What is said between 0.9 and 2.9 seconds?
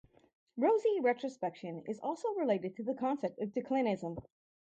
retrospection is also related to